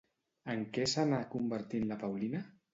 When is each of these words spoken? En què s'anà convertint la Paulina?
En 0.53 0.63
què 0.77 0.87
s'anà 0.95 1.21
convertint 1.37 1.87
la 1.93 2.01
Paulina? 2.05 2.45